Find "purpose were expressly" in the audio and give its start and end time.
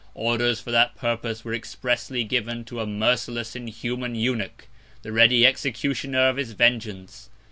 0.95-2.23